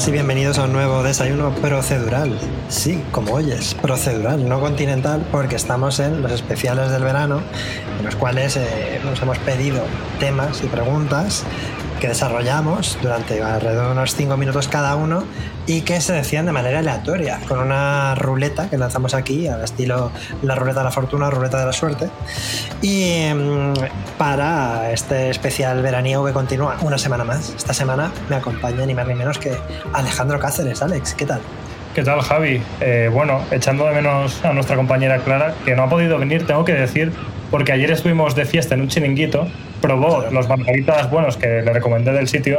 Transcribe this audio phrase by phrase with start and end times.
[0.00, 2.38] buenas y bienvenidos a un nuevo desayuno procedural.
[2.70, 7.42] Sí, como oyes, procedural, no continental, porque estamos en los especiales del verano,
[7.98, 9.82] en los cuales eh, nos hemos pedido
[10.18, 11.44] temas y preguntas
[12.00, 15.22] que desarrollamos durante alrededor de unos 5 minutos cada uno
[15.66, 20.10] y que se decían de manera aleatoria, con una ruleta que lanzamos aquí, al estilo
[20.42, 22.08] la ruleta de la fortuna, ruleta de la suerte.
[22.80, 23.74] Y mm,
[24.18, 29.06] para este especial veraniego que continúa una semana más, esta semana me acompaña ni más
[29.06, 29.52] ni menos que
[29.92, 30.82] Alejandro Cáceres.
[30.82, 31.40] Alex, ¿qué tal?
[31.94, 32.62] ¿Qué tal, Javi?
[32.80, 36.64] Eh, bueno, echando de menos a nuestra compañera Clara, que no ha podido venir, tengo
[36.64, 37.12] que decir,
[37.50, 39.46] porque ayer estuvimos de fiesta en un chiringuito,
[39.80, 42.58] probó los margaritas buenos que le recomendé del sitio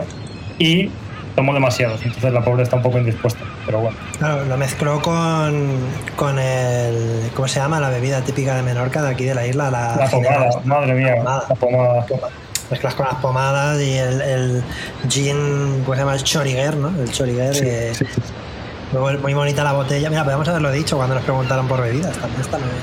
[0.60, 0.90] y
[1.36, 3.98] tomó demasiados, entonces la pobre está un poco indispuesta, pero bueno.
[4.20, 5.78] Claro, lo mezcló con,
[6.16, 7.30] con el.
[7.34, 7.80] ¿Cómo se llama?
[7.80, 9.72] La bebida típica de Menorca, de aquí de la isla.
[9.72, 11.46] La, La pomada, madre mía, pomada.
[11.50, 12.06] la pomada.
[12.70, 14.64] Mezclas con las pomadas y el, el
[15.10, 16.16] gin, ¿cómo se llama?
[16.16, 16.90] El choriguer, ¿no?
[17.02, 17.52] El choriguer.
[17.54, 18.22] que- Sí, sí.
[18.98, 20.10] Muy, muy bonita la botella.
[20.10, 22.14] Mira, podemos haberlo dicho cuando nos preguntaron por bebidas.
[22.18, 22.82] También está muy bien.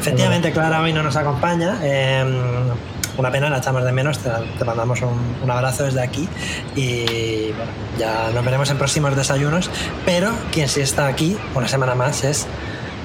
[0.00, 1.78] Efectivamente, Clara hoy no nos acompaña.
[1.82, 2.24] eh,
[3.16, 4.18] una pena, la echamos de menos.
[4.18, 6.28] Te, te mandamos un, un abrazo desde aquí.
[6.74, 9.70] Y bueno, ya nos veremos en próximos desayunos.
[10.04, 12.46] Pero quien sí está aquí una semana más es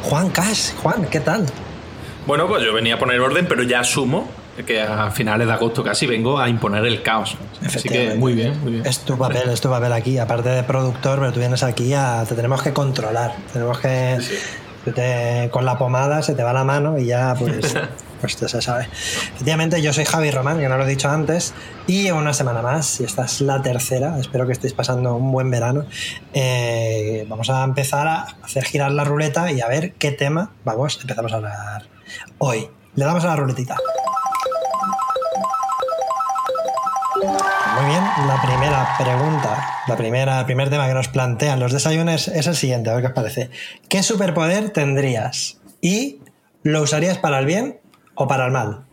[0.04, 0.74] Juan Cash.
[0.82, 1.46] Juan, ¿qué tal?
[2.28, 4.28] Bueno, pues yo venía a poner orden, pero ya asumo
[4.68, 7.36] que a finales de agosto casi vengo a imponer el caos.
[7.66, 8.86] Así que muy bien, muy bien.
[8.86, 10.20] Es tu papel, es tu papel aquí.
[10.20, 12.24] Aparte de productor, pero tú vienes aquí a.
[12.28, 13.34] Te tenemos que controlar.
[13.54, 14.20] Tenemos que.
[14.94, 17.76] te- con la pomada se te va la mano y ya, pues.
[18.22, 18.84] Pues ya se sabe.
[18.84, 21.56] Efectivamente, yo soy Javi Román, que no lo he dicho antes,
[21.88, 25.50] y una semana más, y esta es la tercera, espero que estéis pasando un buen
[25.50, 25.86] verano.
[26.34, 31.00] Eh, vamos a empezar a hacer girar la ruleta y a ver qué tema vamos,
[31.02, 31.88] empezamos a hablar
[32.38, 32.70] hoy.
[32.94, 33.78] Le damos a la ruletita.
[37.76, 42.28] Muy bien, la primera pregunta, la primera, el primer tema que nos plantean los desayunos
[42.28, 43.50] es el siguiente, a ver qué os parece.
[43.90, 45.60] ¿Qué superpoder tendrías?
[45.82, 46.20] ¿Y
[46.64, 47.81] lo usarías para el bien
[48.22, 48.86] o para el mal?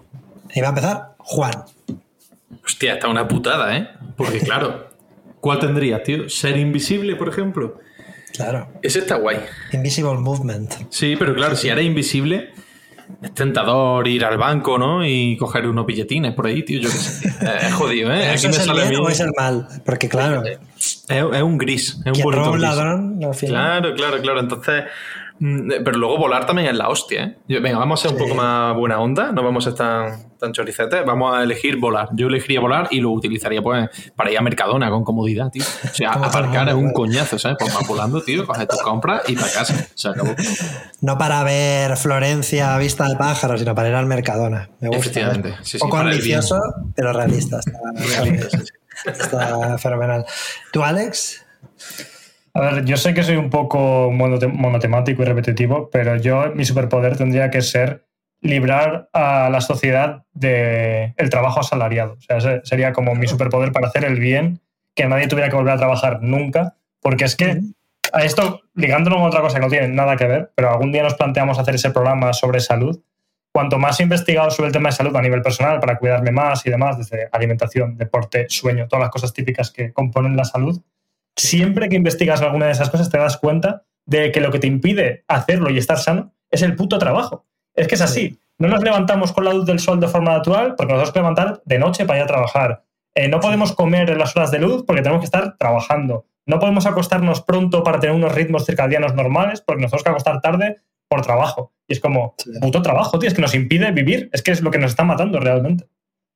[0.55, 1.53] Y va a empezar Juan.
[2.65, 3.89] Hostia, está una putada, ¿eh?
[4.17, 4.89] Porque claro,
[5.41, 6.29] ¿cuál tendrías, tío?
[6.29, 7.79] ¿Ser invisible, por ejemplo?
[8.33, 8.69] Claro.
[8.83, 9.39] Ese está guay.
[9.73, 10.73] Invisible Movement.
[10.91, 12.51] Sí, pero claro, si eres invisible,
[13.23, 15.05] es tentador ir al banco, ¿no?
[15.05, 16.81] Y coger unos billetines por ahí, tío.
[16.81, 17.29] Yo qué sé.
[17.41, 18.35] Eh, Es jodido, ¿eh?
[18.35, 19.69] ¿Eso Aquí es me el sale bien o es el mal?
[19.85, 20.43] Porque claro,
[21.09, 23.81] Es, es un gris, es un roba un ladrón, al final...
[23.81, 24.41] Claro, claro, claro.
[24.41, 24.85] Entonces,
[25.39, 27.61] mm, pero luego volar también es la hostia, ¿eh?
[27.61, 28.25] Venga, vamos a ser un Sí.
[28.25, 32.11] poco más buena onda, no vamos a estar tan choricetes, vamos a elegir volar.
[32.13, 35.65] Yo elegiría volar y lo utilizaría pues para ir a Mercadona con comodidad, tío.
[35.65, 37.57] O sea, aparcar es un coñazo, ¿sabes?
[37.59, 39.75] Pues vas volando, tío, coges tus compras y para casa.
[39.95, 40.31] Se acabó.
[41.01, 44.69] No para ver Florencia a vista de pájaro, sino para ir al Mercadona.
[44.81, 45.01] Me gusta.
[45.01, 45.55] Efectivamente, ¿eh?
[45.63, 46.61] sí, sí, Poco ambicioso,
[46.95, 47.59] pero realista.
[47.59, 47.79] Está,
[49.05, 50.25] está fenomenal.
[50.73, 51.45] ¿Tú, Alex?
[52.55, 56.65] A ver, yo sé que soy un poco monote- monotemático y repetitivo, pero yo mi
[56.65, 58.07] superpoder tendría que ser
[58.41, 62.15] librar a la sociedad del el trabajo asalariado.
[62.15, 64.61] O sea, ese sería como mi superpoder para hacer el bien,
[64.95, 67.61] que nadie tuviera que volver a trabajar nunca, porque es que
[68.13, 71.03] a esto, ligándolo con otra cosa que no tiene nada que ver, pero algún día
[71.03, 72.99] nos planteamos hacer ese programa sobre salud.
[73.53, 76.65] Cuanto más he investigado sobre el tema de salud a nivel personal, para cuidarme más
[76.67, 80.81] y demás, desde alimentación, deporte, sueño, todas las cosas típicas que componen la salud,
[81.37, 84.67] siempre que investigas alguna de esas cosas te das cuenta de que lo que te
[84.67, 87.47] impide hacerlo y estar sano es el puto trabajo.
[87.75, 88.39] Es que es así.
[88.59, 91.19] No nos levantamos con la luz del sol de forma natural porque nos tenemos que
[91.21, 92.85] levantar de noche para ir a trabajar.
[93.15, 96.27] Eh, no podemos comer en las horas de luz porque tenemos que estar trabajando.
[96.47, 100.41] No podemos acostarnos pronto para tener unos ritmos circadianos normales porque nos tenemos que acostar
[100.41, 100.79] tarde
[101.09, 101.73] por trabajo.
[101.87, 102.51] Y es como, Sí.
[102.61, 104.29] puto trabajo, tío, es que nos impide vivir.
[104.33, 105.87] Es que es lo que nos está matando realmente.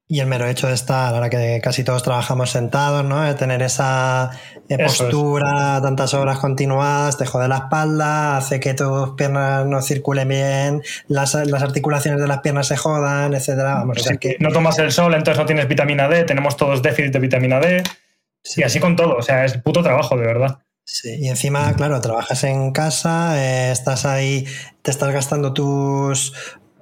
[0.08, 3.22] Y el mero hecho de estar, ahora que casi todos trabajamos sentados, ¿no?
[3.22, 4.30] De tener esa
[4.68, 4.98] eh, es.
[4.98, 10.82] postura, tantas horas continuadas, te jode la espalda, hace que tus piernas no circulen bien,
[11.08, 13.74] las, las articulaciones de las piernas se jodan, etcétera.
[13.74, 16.56] Vamos, o sea Sí, que No tomas el sol, entonces no tienes vitamina D, tenemos
[16.56, 17.82] todos déficit de vitamina D.
[18.56, 20.58] Y así con todo, o sea, es puto trabajo, de verdad.
[20.84, 24.46] Sí, y encima, claro, trabajas en casa, eh, estás ahí,
[24.82, 26.32] te estás gastando tus,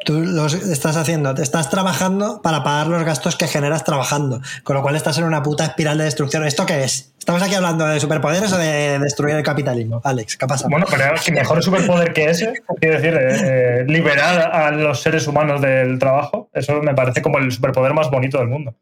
[0.05, 4.82] tú los estás haciendo, estás trabajando para pagar los gastos que generas trabajando, con lo
[4.82, 6.44] cual estás en una puta espiral de destrucción.
[6.44, 7.12] ¿Esto qué es?
[7.19, 10.00] ¿Estamos aquí hablando de superpoderes o de destruir el capitalismo?
[10.02, 10.67] Alex, ¿qué pasa?
[10.69, 15.26] Bueno, pero que mejor superpoder que ese, quiero decir, eh, eh, liberar a los seres
[15.26, 18.75] humanos del trabajo, eso me parece como el superpoder más bonito del mundo.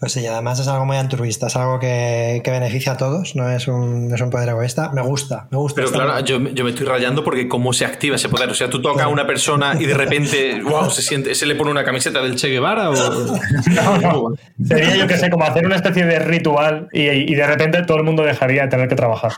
[0.00, 3.50] Pues sí, además es algo muy altruista, es algo que, que beneficia a todos, no
[3.50, 4.92] es, un, es un poder egoísta.
[4.92, 5.80] Me gusta, me gusta.
[5.80, 8.48] Pero claro, yo, yo me estoy rayando porque cómo se activa ese poder.
[8.48, 11.56] O sea, tú tocas a una persona y de repente, wow, se siente, se le
[11.56, 12.94] pone una camiseta del Che Guevara o.
[13.74, 14.34] No, no.
[14.64, 17.96] Sería, yo que sé, como hacer una especie de ritual y, y de repente todo
[17.96, 19.32] el mundo dejaría de tener que trabajar.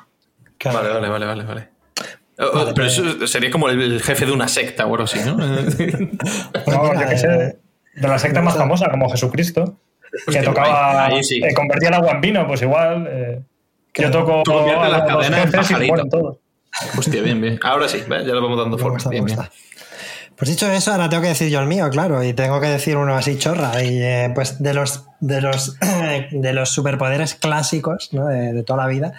[0.58, 0.76] Claro.
[0.80, 1.68] Vale, vale, vale, vale, vale.
[2.38, 5.20] O- o- pero eso sería como el, el jefe de una secta o algo así,
[5.24, 5.36] ¿no?
[6.66, 7.28] No, yo que sé,
[7.94, 9.78] de la secta más famosa, como Jesucristo,
[10.30, 11.40] que tocaba, ahí sí.
[11.42, 13.06] eh, convertía el agua en vino, pues igual.
[13.10, 13.40] eh,
[13.94, 15.92] yo toco Tú a las cadenas en y pajarito.
[15.92, 16.36] mueren todos.
[16.96, 17.58] Hostia, bien, bien.
[17.62, 18.98] Ahora sí, ya lo vamos dando forma.
[19.10, 19.38] Bien, bien.
[20.36, 22.96] Pues dicho eso, ahora tengo que decir yo el mío, claro, y tengo que decir
[22.96, 23.82] uno así chorra.
[23.82, 25.76] Y eh, pues de los, de los,
[26.30, 28.26] de los superpoderes clásicos ¿no?
[28.26, 29.12] de, de toda la vida.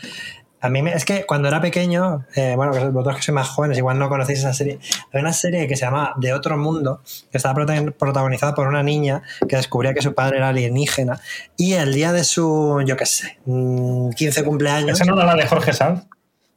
[0.61, 3.77] A mí me- es que cuando era pequeño, eh, bueno, vosotros que sois más jóvenes,
[3.79, 4.79] igual no conocéis esa serie.
[5.09, 8.83] Había una serie que se llama De Otro Mundo, que estaba prota- protagonizada por una
[8.83, 11.19] niña que descubría que su padre era alienígena.
[11.57, 15.01] Y el día de su, yo qué sé, mm, 15 cumpleaños.
[15.01, 16.03] ¿Esa no era la de Jorge Sanz?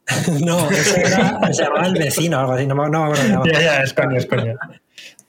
[0.44, 3.42] no, ese era, se llamaba El Vecino o algo así, no, me- no me acuerdo.
[3.50, 4.54] Ya, ya, es coño, es coño.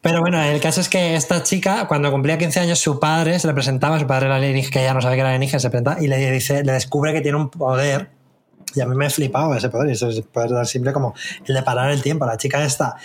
[0.02, 3.48] Pero bueno, el caso es que esta chica, cuando cumplía 15 años, su padre se
[3.48, 5.98] le presentaba, su padre era alienígena, que ella no sabe que era alienígena, se presenta
[6.00, 8.10] y le dice, le descubre que tiene un poder.
[8.74, 11.14] Y a mí me flipaba ese poder, y eso es poder tan simple como
[11.46, 12.26] el de parar el tiempo.
[12.26, 12.96] La chica esta,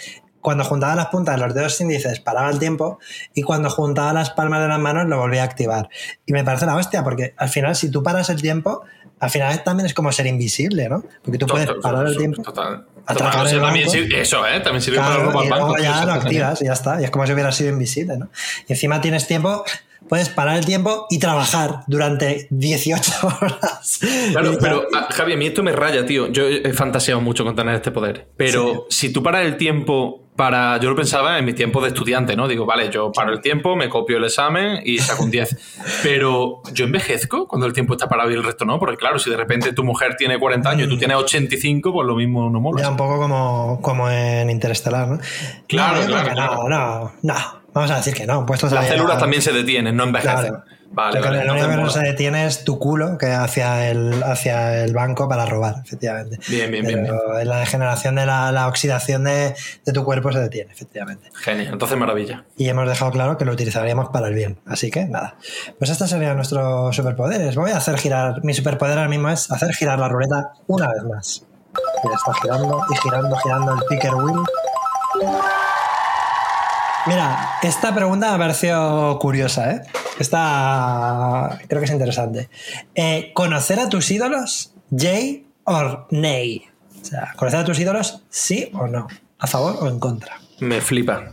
[0.41, 2.99] cuando juntaba las puntas de los dedos índices, paraba el tiempo,
[3.35, 5.89] y cuando juntaba las palmas de las manos, lo volvía a activar.
[6.27, 8.83] Y me parece la hostia, porque al final, si tú paras el tiempo,
[9.21, 11.05] al final también es como ser invisible, ¿no?
[11.23, 12.43] Porque tú puedes parar el tiempo.
[12.43, 12.87] Total.
[13.07, 13.99] atracar Total, o sea, el también banco.
[13.99, 14.61] sirve- eso, ¿eh?
[14.61, 17.01] También sirve para robar y luego ya lo activas y ya está.
[17.01, 18.31] Y es como si hubiera sido invisible, ¿no?
[18.67, 19.63] Y encima tienes tiempo,
[20.11, 24.01] puedes parar el tiempo y trabajar durante 18 horas.
[24.33, 26.27] Claro, pero ah, Javi, a mí esto me raya, tío.
[26.27, 28.27] Yo he fantaseado mucho con tener este poder.
[28.37, 30.79] Pero si tú paras el tiempo para.
[30.79, 32.49] Yo lo pensaba en mi tiempo de estudiante, ¿no?
[32.49, 35.57] Digo, vale, yo paro el tiempo, me copio el examen y saco un 10.
[36.03, 38.81] Pero yo envejezco cuando el tiempo está parado y el resto no.
[38.81, 42.05] Porque claro, si de repente tu mujer tiene 40 años y tú tienes 85, pues
[42.05, 42.83] lo mismo no mola.
[42.83, 45.19] Ya un poco como, como en Interestelar, ¿no?
[45.69, 46.69] Claro, No, claro, claro.
[46.69, 47.60] No, no, no.
[47.73, 48.45] Vamos a decir que no.
[48.47, 50.37] Puestos Las células a- también se detienen, no envejecen.
[50.39, 50.65] Claro.
[50.93, 51.45] Vale, Lo que- vale.
[51.45, 55.29] lo único que no se detiene es tu culo que hacia el, hacia el banco
[55.29, 56.41] para robar, efectivamente.
[56.49, 60.33] Bien, bien, bien, Pero en la degeneración de la, la oxidación de, de tu cuerpo
[60.33, 61.31] se detiene, efectivamente.
[61.35, 62.45] Genial, entonces maravilla.
[62.57, 64.59] y hemos dejado claro que lo utilizaríamos para el bien.
[64.67, 65.37] Así que nada.
[65.79, 67.55] Pues estos serían nuestros superpoderes.
[67.55, 68.43] Voy a hacer girar.
[68.45, 71.47] Mi superpoder ahora mismo es hacer girar la ruleta una vez más.
[72.03, 74.41] Mira, está girando y girando, girando el picker wheel.
[77.07, 79.83] Mira, esta pregunta me pareció curiosa, ¿eh?
[80.19, 82.49] Esta creo que es interesante.
[82.95, 84.75] Eh, ¿Conocer a tus ídolos?
[84.91, 86.63] ¿Yay or nay?
[87.01, 88.23] O sea, ¿conocer a tus ídolos?
[88.29, 89.07] ¿Sí o no?
[89.39, 90.39] ¿A favor o en contra?
[90.61, 91.33] Me flipa.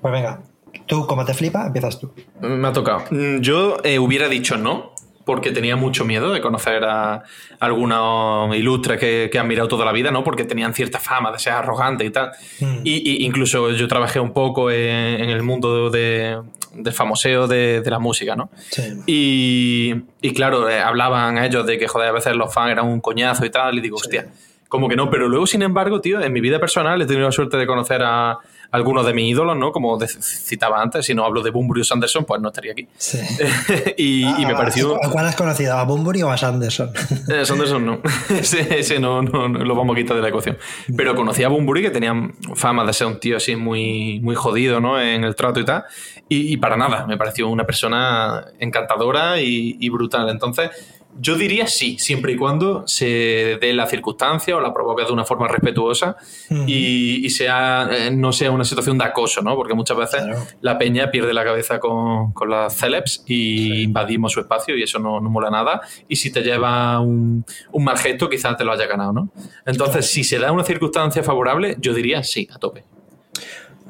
[0.00, 0.40] Pues venga,
[0.86, 2.12] tú como te flipa, empiezas tú.
[2.40, 3.04] Me ha tocado.
[3.10, 4.91] Mm, Yo eh, hubiera dicho no,
[5.24, 7.22] porque tenía mucho miedo de conocer a
[7.60, 10.24] algunos ilustres que, que han mirado toda la vida, ¿no?
[10.24, 12.32] Porque tenían cierta fama de ser arrogante y tal.
[12.60, 12.80] Mm.
[12.84, 16.40] Y, y incluso yo trabajé un poco en, en el mundo de,
[16.74, 18.50] del famoseo de, de la música, ¿no?
[18.70, 18.82] Sí.
[19.06, 23.00] Y, y claro, eh, hablaban ellos de que, joder, a veces los fans eran un
[23.00, 24.26] coñazo y tal, y digo, hostia,
[24.72, 27.32] como que no, pero luego, sin embargo, tío, en mi vida personal he tenido la
[27.32, 28.38] suerte de conocer a
[28.70, 29.70] algunos de mis ídolos, ¿no?
[29.70, 32.88] Como citaba antes, si no hablo de Bumburius Sanderson, pues no estaría aquí.
[32.96, 33.18] Sí.
[33.98, 34.96] y, y me Ah, pareció...
[35.04, 35.76] ¿A cuál has conocido?
[35.76, 36.90] ¿A Bunbury o a Sanderson?
[37.28, 38.00] Eh, Sanderson no.
[38.30, 40.56] ese ese no, no, no lo vamos a quitar de la ecuación.
[40.96, 42.14] Pero conocí a Bumburi, que tenía
[42.54, 44.98] fama de ser un tío así muy, muy jodido, ¿no?
[44.98, 45.84] En el trato y tal.
[46.30, 50.30] Y, y para nada, me pareció una persona encantadora y, y brutal.
[50.30, 50.70] Entonces,
[51.20, 55.24] yo diría sí, siempre y cuando se dé la circunstancia o la provoque de una
[55.24, 56.16] forma respetuosa
[56.66, 59.54] y, y sea, eh, no sea una situación de acoso, ¿no?
[59.56, 60.40] Porque muchas veces Claro.
[60.60, 64.98] la peña pierde la cabeza con, con las celebs y invadimos su espacio y eso
[64.98, 65.80] no, no mola nada.
[66.08, 69.28] Y si te lleva un, un mal gesto, quizás te lo haya ganado, ¿no?
[69.66, 72.84] Entonces, si se da una circunstancia favorable, yo diría sí, a tope.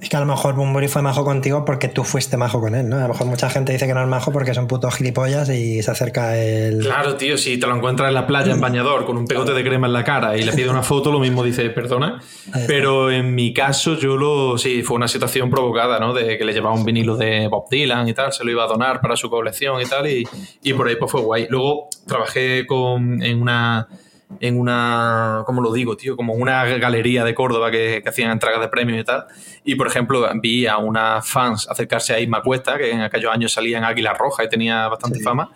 [0.03, 2.89] Es que a lo mejor Bumburi fue majo contigo porque tú fuiste majo con él,
[2.89, 2.97] ¿no?
[2.97, 5.81] A lo mejor mucha gente dice que no es majo porque son putos gilipollas y
[5.81, 6.81] se acerca el.
[6.81, 9.63] Claro, tío, si te lo encuentras en la playa en bañador con un pegote de
[9.63, 12.21] crema en la cara y le pide una foto, lo mismo dice, perdona.
[12.67, 14.59] Pero en mi caso, yo lo.
[14.59, 16.13] Sí, fue una situación provocada, ¿no?
[16.13, 18.67] De que le llevaba un vinilo de Bob Dylan y tal, se lo iba a
[18.67, 20.27] donar para su colección y tal, y,
[20.65, 21.47] y por ahí pues fue guay.
[21.49, 23.87] Luego trabajé con, en una
[24.41, 26.17] en una, ¿cómo lo digo, tío?
[26.17, 29.27] Como una galería de Córdoba que, hacían entregas de premios y tal.
[29.65, 33.53] Y, por ejemplo, vi a unas fans acercarse a Isma Cuesta, que en aquellos años
[33.53, 35.51] salía en Águila Roja y tenía bastante fama.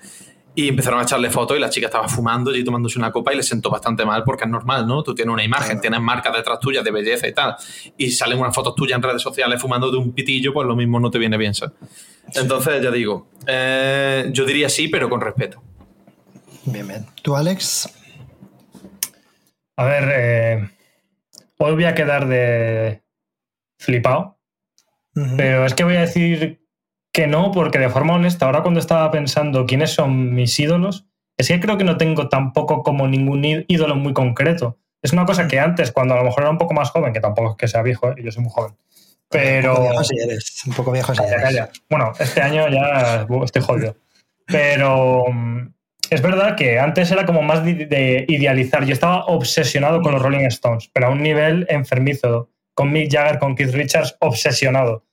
[0.55, 3.37] Y empezaron a echarle fotos y la chica estaba fumando y tomándose una copa y
[3.37, 5.03] le sentó bastante mal porque es normal, ¿no?
[5.03, 7.57] Tú tienes una imagen, tienes marcas detrás tuyas de belleza y tal.
[7.99, 10.99] Y salen unas fotos tuyas en redes sociales fumando de un pitillo, pues lo mismo
[10.99, 11.75] no te viene bien, ¿sabes?
[12.35, 15.63] Entonces, ya digo, eh, yo diría sí, pero con respeto.
[16.65, 17.07] Bien, bien.
[17.23, 17.89] ¿Tú, Alex?
[19.77, 20.71] A ver, eh,
[21.59, 23.03] hoy voy a quedar de
[23.79, 24.39] flipado,
[25.37, 26.67] pero es que voy a decir
[27.13, 31.07] que no, porque de forma honesta, ahora cuando estaba pensando quiénes son mis ídolos,
[31.37, 34.79] es que creo que no tengo tampoco como ningún ídolo muy concreto.
[35.03, 37.21] Es una cosa que antes, cuando a lo mejor era un poco más joven, que
[37.21, 38.75] tampoco es que sea viejo, yo soy muy joven,
[39.29, 39.73] pero...
[39.73, 41.83] Un poco viejo si eres, un poco viejo si eres.
[41.91, 43.97] Bueno, este año ya estoy jodido.
[44.47, 45.25] Pero
[46.11, 48.85] es verdad que antes era como más de, idealizar.
[48.85, 52.51] Yo estaba obsesionado con los Rolling Stones, pero a un nivel enfermizo.
[52.75, 55.05] Con Mick Jagger, con Keith Richards, obsesionado.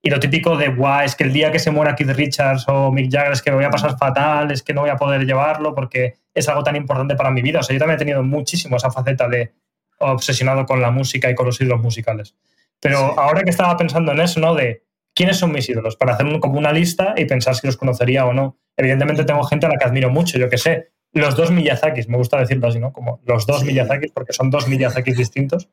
[0.00, 2.92] Y lo típico de, guau, es que el día que se muera Keith Richards o
[2.92, 5.26] Mick Jagger es que me voy a pasar fatal, es que no voy a poder
[5.26, 7.58] llevarlo porque es algo tan importante para mi vida.
[7.58, 9.52] O sea, yo también he tenido muchísimo esa faceta de
[9.98, 12.36] obsesionado con la música y con los ídolos musicales.
[12.80, 14.54] Pero ahora que estaba pensando en eso, ¿no?
[14.54, 14.84] De
[15.18, 18.32] quiénes son mis ídolos, para hacer como una lista y pensar si los conocería o
[18.32, 18.56] no.
[18.76, 22.16] Evidentemente tengo gente a la que admiro mucho, yo que sé, los dos Miyazakis, me
[22.16, 22.92] gusta decirlo así, ¿no?
[22.92, 25.68] Como los dos Miyazakis, porque son dos Miyazakis distintos.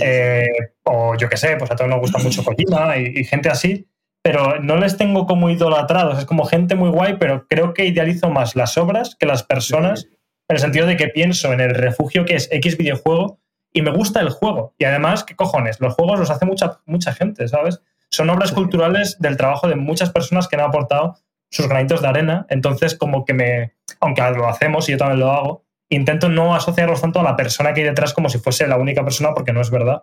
[0.00, 0.46] Eh,
[0.84, 3.88] o yo que sé, pues a todos nos gusta mucho Kojima y, gente así,
[4.22, 8.30] pero no les tengo como idolatrados, es como gente muy guay, pero creo que idealizo
[8.30, 10.06] más las obras que las personas,
[10.48, 13.40] en el sentido de que pienso en el refugio que es X videojuego
[13.72, 14.76] y me gusta el juego.
[14.78, 15.80] Y además, ¿qué cojones?
[15.80, 17.82] Los juegos los hace mucha, mucha gente, ¿sabes?
[18.10, 21.16] Son obras culturales del trabajo de muchas personas que han aportado
[21.50, 22.46] sus granitos de arena.
[22.48, 27.00] Entonces, como que me, aunque lo hacemos y yo también lo hago, intento no asociarlos
[27.00, 29.60] tanto a la persona que hay detrás como si fuese la única persona, porque no
[29.60, 30.02] es verdad.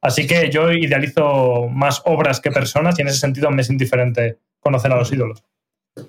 [0.00, 4.38] Así que yo idealizo más obras que personas y en ese sentido me es indiferente
[4.60, 5.42] conocer a los ídolos.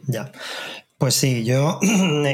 [0.07, 0.31] Ya.
[0.97, 1.79] Pues sí, yo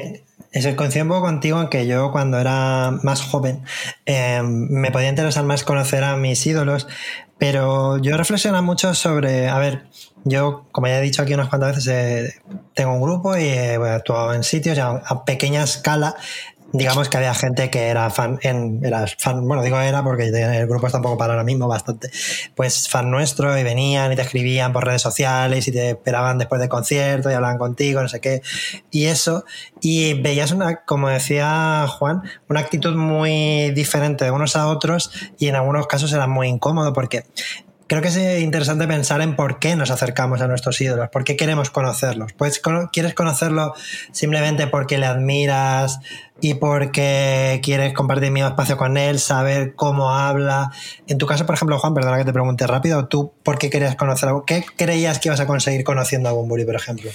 [0.76, 3.62] coincido un poco contigo en que yo cuando era más joven
[4.06, 6.88] eh, me podía interesar más conocer a mis ídolos,
[7.38, 9.88] pero yo reflexiono mucho sobre, a ver,
[10.24, 12.42] yo, como ya he dicho aquí unas cuantas veces, eh,
[12.74, 16.16] tengo un grupo y he actuado en sitios a pequeña escala
[16.74, 20.68] digamos que había gente que era fan, en, era fan, bueno, digo era porque el
[20.68, 22.10] grupo está un poco para ahora mismo bastante,
[22.56, 26.60] pues fan nuestro y venían y te escribían por redes sociales y te esperaban después
[26.60, 28.42] del concierto y hablaban contigo, no sé qué,
[28.92, 29.46] y eso,
[29.82, 35.48] y veías una, como decía Juan, una actitud muy diferente de unos a otros y
[35.48, 37.24] en algunos casos era muy incómodo porque
[37.88, 41.36] creo que es interesante pensar en por qué nos acercamos a nuestros ídolos, por qué
[41.36, 42.34] queremos conocerlos.
[42.34, 42.62] Pues
[42.92, 43.74] quieres conocerlo
[44.12, 46.00] simplemente porque le admiras
[46.42, 50.72] y porque quieres compartir mi espacio con él, saber cómo habla.
[51.08, 53.96] En tu caso, por ejemplo, Juan, perdona que te pregunte rápido, ¿tú por qué querías
[53.96, 54.44] conocerlo?
[54.46, 57.12] ¿Qué creías que ibas a conseguir conociendo a Bumburi, por ejemplo?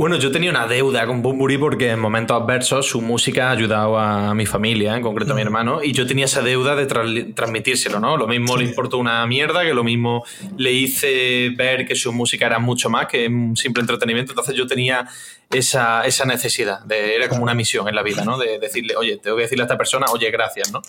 [0.00, 3.98] Bueno, yo tenía una deuda con Bumburi porque en momentos adversos su música ha ayudado
[3.98, 8.00] a mi familia, en concreto a mi hermano, y yo tenía esa deuda de transmitírselo,
[8.00, 8.16] ¿no?
[8.16, 10.24] Lo mismo le importó una mierda, que lo mismo
[10.56, 14.66] le hice ver que su música era mucho más que un simple entretenimiento, entonces yo
[14.66, 15.06] tenía
[15.50, 18.38] esa, esa necesidad, de, era como una misión en la vida, ¿no?
[18.38, 20.80] De decirle, oye, tengo que decirle a esta persona, oye, gracias, ¿no?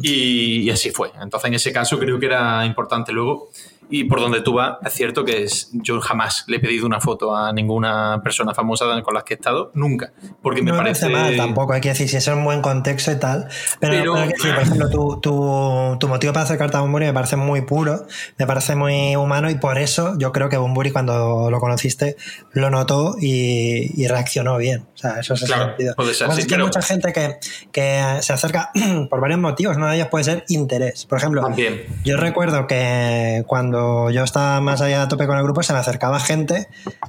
[0.00, 1.10] Y, y así fue.
[1.20, 3.12] Entonces en ese caso creo que era importante.
[3.12, 3.50] Luego
[3.88, 7.00] y por donde tú vas, es cierto que es, yo jamás le he pedido una
[7.00, 10.12] foto a ninguna persona famosa con las que he estado, nunca.
[10.42, 11.08] Porque me no parece.
[11.08, 13.48] mal tampoco, hay que decir, si es un buen contexto y tal.
[13.78, 18.06] Pero, por ejemplo, tu, tu, tu, motivo para acercarte a Bumburi me parece muy puro,
[18.38, 22.16] me parece muy humano y por eso yo creo que Bumburi, cuando lo conociste,
[22.52, 24.86] lo notó y, y reaccionó bien.
[24.94, 25.94] O sea, eso es el sentido.
[25.94, 27.36] Puede ser, sí, es que hay mucha gente que,
[27.70, 28.70] que se acerca
[29.10, 31.04] por varios motivos, uno de ellos puede ser interés.
[31.06, 31.84] Por ejemplo, También.
[32.04, 33.75] yo recuerdo que cuando
[34.10, 36.68] yo estaba más allá de tope con el grupo, se me acercaba gente,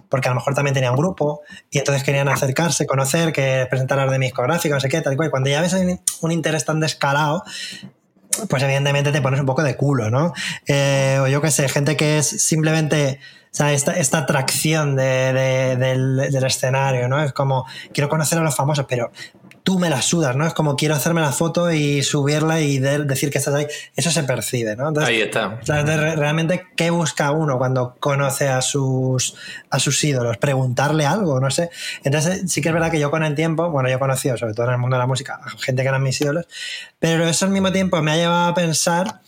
[0.10, 3.98] porque a lo mejor también tenía un grupo, y entonces querían acercarse, conocer, que presentar
[3.98, 5.30] las de mis discográfica, no sé qué, tal y cual.
[5.32, 5.76] Cuando ya ves
[6.22, 7.44] un interés tan descarado,
[8.50, 10.34] pues evidentemente te pones un poco de culo, ¿no?
[10.68, 13.20] Eh, o yo qué sé, gente que es simplemente
[13.52, 17.24] sea, esta, atracción de- de- del, del escenario, ¿no?
[17.24, 19.12] Es como, quiero conocer a los famosos, pero
[19.68, 20.48] tú me la sudas, ¿no?
[20.48, 23.68] Es como quiero hacerme la foto y subirla y de- decir que estás ahí.
[23.98, 24.88] Eso se percibe, ¿no?
[24.88, 25.60] Entonces, Ahí está.
[25.84, 29.36] Re- realmente, ¿qué busca uno cuando conoce a sus,
[29.70, 30.38] a sus ídolos?
[30.38, 31.70] Preguntarle algo, no sé.
[32.06, 34.54] Entonces, sí que es verdad que yo con el tiempo, bueno, yo he conocido, sobre
[34.54, 36.46] todo en el mundo de la música, a gente que eran mis ídolos,
[36.98, 39.20] pero eso al mismo tiempo me ha llevado a pensar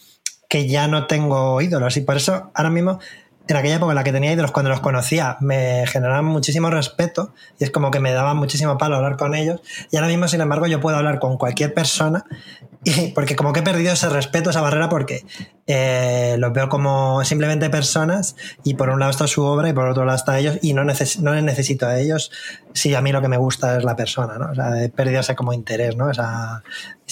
[0.47, 3.01] que ya no tengo ídolos y por eso ahora mismo
[3.49, 7.33] en aquella época en la que tenía ídolos cuando los conocía me generaban muchísimo respeto
[7.57, 10.41] y es como que me daban muchísimo palo hablar con ellos y ahora mismo sin
[10.41, 12.25] embargo yo puedo hablar con cualquier persona
[12.83, 15.25] y porque como que he perdido ese respeto esa barrera porque
[15.65, 19.87] eh, los veo como simplemente personas y por un lado está su obra y por
[19.87, 22.31] otro lado está ellos y no, neces no les necesito a ellos
[22.75, 24.51] si a mí lo que me gusta es la persona ¿no?
[24.51, 26.11] o sea, he perdido ese como interés ¿no?
[26.11, 26.61] esa,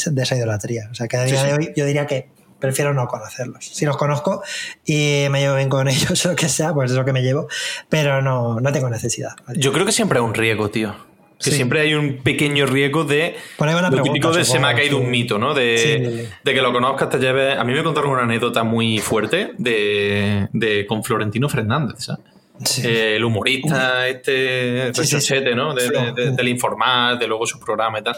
[0.06, 2.94] de esa idolatría o sea que a día Sí, de hoy yo diría que prefiero
[2.94, 3.64] no conocerlos.
[3.66, 4.42] Si los conozco
[4.86, 7.22] y me llevo bien con ellos o lo que sea, pues es lo que me
[7.22, 7.48] llevo,
[7.90, 9.32] pero no, no tengo necesidad.
[9.56, 10.96] Yo creo que siempre hay un riesgo, tío.
[11.40, 11.56] Que Sí.
[11.58, 13.36] siempre hay un pequeño riesgo de.
[13.60, 15.04] La lo pregunta, típico de se me ha supongo, caído sí.
[15.04, 15.54] un mito, ¿no?
[15.54, 15.78] De,
[16.26, 16.30] Sí.
[16.44, 17.60] de que lo conozcas, te lleves.
[17.60, 22.26] A mí me contaron una anécdota muy fuerte de, de con Florentino Fernández, ¿sabes?
[22.64, 22.82] Sí.
[22.86, 25.16] Eh, el humorista, este Sí, sí, sí.
[25.16, 25.74] rechochete, ¿no?
[25.76, 28.18] De, de- de- del informar, de luego su programa y tal.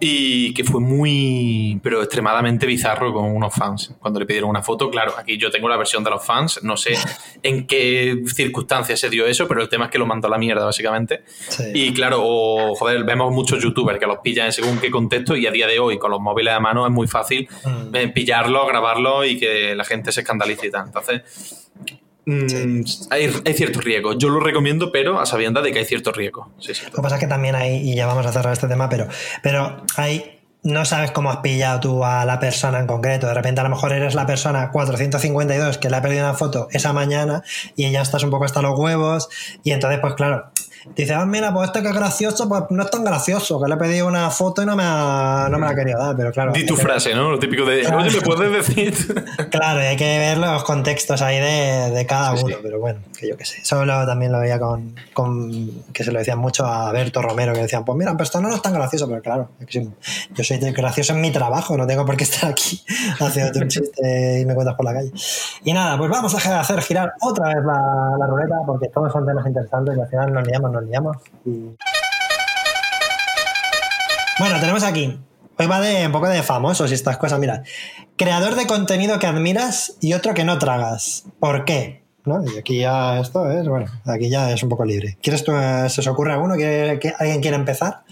[0.00, 3.94] Y que fue muy, pero extremadamente bizarro con unos fans.
[4.00, 6.76] Cuando le pidieron una foto, claro, aquí yo tengo la versión de los fans, no
[6.76, 6.94] sé
[7.42, 10.38] en qué circunstancias se dio eso, pero el tema es que lo mandó a la
[10.38, 11.24] mierda, básicamente.
[11.72, 15.50] Y claro, o, joder, vemos muchos youtubers que los pillan según qué contexto y a
[15.50, 17.94] día de hoy con los móviles a mano es muy fácil Mm.
[17.96, 20.86] eh, pillarlos, grabarlos y que la gente se escandalice y tal.
[20.86, 21.22] Entonces,
[22.26, 24.16] mm, hay, hay ciertos riesgos.
[24.18, 26.48] Yo lo recomiendo, pero a sabiendas de que hay ciertos riesgos.
[26.58, 26.84] Sí, sí.
[26.86, 29.08] Lo que pasa es que también hay, y ya vamos a cerrar este tema, pero,
[29.42, 33.26] pero hay, no sabes cómo has pillado tú a la persona en concreto.
[33.26, 36.68] De repente a lo mejor eres la persona 452 que le ha perdido una foto
[36.70, 37.42] esa mañana
[37.76, 39.28] y ya estás un poco hasta los huevos
[39.62, 40.50] y entonces pues claro.
[40.94, 43.68] Te Dice, ah, mira, pues este que es gracioso, pues no es tan gracioso, que
[43.68, 46.16] le he pedido una foto y no me, ha, no me la ha querido dar,
[46.16, 46.52] pero claro.
[46.52, 47.30] Di tu frase, ¿no?
[47.30, 48.94] Lo típico de, oye, ¿me puedes decir?
[49.50, 52.60] Claro, y hay que ver los contextos ahí de, de cada Sí, uno, sí.
[52.62, 53.60] pero bueno, yo qué sé.
[53.60, 54.94] Eso lo- también lo veía con,
[55.92, 58.54] que se lo decían mucho a Berto Romero, que decían, pues mira, pero esto no
[58.54, 62.24] es tan gracioso, pero claro, yo soy gracioso en mi trabajo, no tengo por qué
[62.24, 62.84] estar aquí
[63.20, 65.12] haciéndote un chiste y me cuentas por la calle.
[65.64, 69.46] Y nada, pues vamos a hacer girar otra vez la, ruleta, porque todos son temas
[69.46, 71.16] interesantes y al final nos liamos, nos liamos.
[74.38, 75.20] Bueno, tenemos aquí.
[75.56, 77.38] Hoy va de un poco de famosos y estas cosas.
[77.38, 77.62] Mira,
[78.16, 81.24] creador de contenido que admiras y otro que no tragas.
[81.38, 82.03] ¿Por qué?
[82.26, 82.42] ¿No?
[82.44, 85.18] Y aquí ya esto es, bueno, aquí ya es un poco libre.
[85.22, 86.54] ¿Quieres tú, eh, se os ocurre alguno?
[86.54, 88.02] ¿Quiere- que ¿Alguien quiere empezar?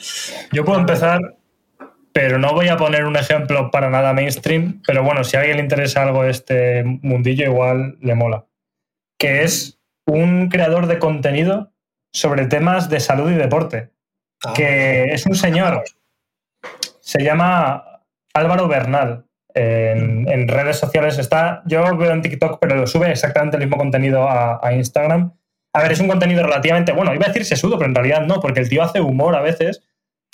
[0.52, 1.36] Yo puedo empezar,
[2.12, 5.56] pero no voy a poner un ejemplo para nada mainstream, pero bueno, si a alguien
[5.56, 8.44] le interesa algo de este mundillo, igual le mola.
[9.18, 11.72] Que es un creador de contenido
[12.12, 13.92] sobre temas de salud y deporte.
[14.44, 15.84] Ah, que es un señor,
[17.00, 18.02] se llama
[18.34, 19.24] Álvaro Bernal.
[19.54, 23.76] En, en redes sociales está, yo veo en TikTok, pero lo sube exactamente el mismo
[23.76, 25.32] contenido a, a Instagram.
[25.74, 28.40] A ver, es un contenido relativamente, bueno, iba a decir sesudo, pero en realidad no,
[28.40, 29.82] porque el tío hace humor a veces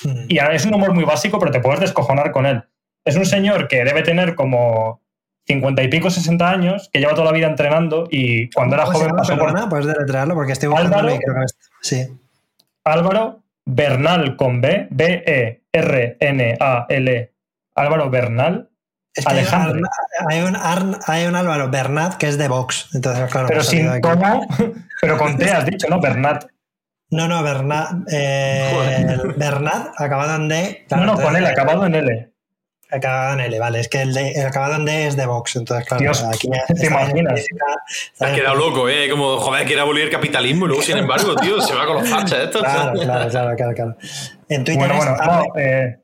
[0.05, 2.65] mm, y es un humor muy básico, pero te puedes descojonar con él.
[3.05, 5.01] Es un señor que debe tener como
[5.47, 8.99] 50 y pico, 60 años, que lleva toda la vida entrenando y cuando era ¿Cómo
[8.99, 11.09] se joven pasó por Perdona, puedes deletrearlo porque estoy Álvaro.
[11.09, 11.47] creo que
[11.81, 12.07] Sí.
[12.85, 14.89] Álvaro Bernal con B,
[16.11, 17.33] B-E-R-N-A-L.
[17.75, 18.69] Álvaro Bernal.
[19.15, 19.89] Es que hay un Alejandro.
[20.29, 20.57] Hay un,
[21.07, 22.91] hay un Álvaro Bernat que es de Vox.
[22.95, 24.47] Entonces, claro, pero sin cómo,
[25.01, 26.01] pero con T has dicho, ¿no?
[26.01, 26.45] Bernat.
[27.11, 27.91] No, no, Bernat.
[28.13, 29.17] Eh.
[29.37, 30.85] Bernat, acabado en D.
[30.89, 32.33] claro, no, no, con L, acabado en L.
[32.91, 33.81] Acabado en L, vale.
[33.81, 35.57] Es que el, de- el acabado en D es de Vox.
[35.57, 37.45] Entonces, claro, Dios, aquí ¿te imaginas?
[38.19, 39.09] Te has quedado loco, ¿eh?
[39.11, 42.09] Como, joder, quiere abolir el capitalismo y luego, sin embargo, tío, se va con los
[42.09, 42.61] fachas esto.
[42.61, 43.97] Claro, claro, claro, claro, claro.
[44.49, 45.99] En Twitter Bueno, bueno, no, eh,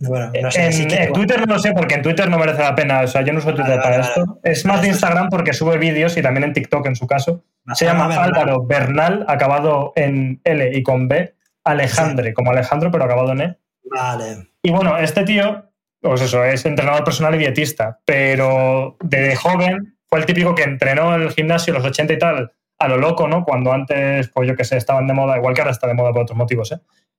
[0.00, 2.38] bueno, no sé, en, sí que- en Twitter no lo sé porque en Twitter no
[2.38, 3.00] merece la pena.
[3.02, 4.38] O sea, yo no uso Twitter para esto.
[4.44, 7.44] Es más de Instagram porque sube vídeos y también en TikTok en su caso.
[7.74, 8.24] Se llama Bernal.
[8.28, 11.34] Álvaro Bernal, acabado en L y con B.
[11.64, 13.58] Alejandre, como Alejandro, pero acabado en E.
[13.90, 14.48] Vale.
[14.62, 15.64] Y bueno, este tío,
[16.00, 21.14] pues eso, es entrenador personal y dietista, pero de joven fue el típico que entrenó
[21.14, 23.44] en el gimnasio en los 80 y tal, a lo loco, ¿no?
[23.44, 26.12] Cuando antes, pues yo qué sé, estaban de moda, igual que ahora está de moda
[26.12, 26.78] por otros motivos, ¿eh?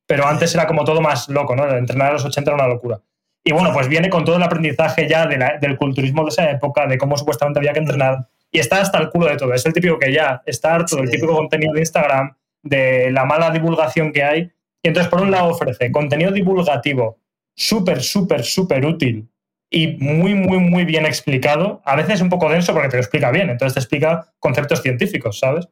[0.09, 1.69] Pero antes era como todo más loco, ¿no?
[1.69, 2.99] Entrenar a los 80 era una locura.
[3.43, 6.49] Y bueno, pues viene con todo el aprendizaje ya de la- del culturismo de esa
[6.49, 9.53] época, de cómo supuestamente había que entrenar, y está hasta el culo de todo.
[9.53, 11.11] Es el típico que ya está harto del Sí.
[11.13, 14.51] típico contenido de Instagram, de la mala divulgación que hay.
[14.81, 17.19] Y entonces, por un lado, ofrece contenido divulgativo
[17.55, 19.29] súper, súper, súper útil
[19.69, 21.81] y muy, muy, muy bien explicado.
[21.85, 25.37] A veces un poco denso porque te lo explica bien, entonces te explica conceptos científicos,
[25.39, 25.67] ¿sabes?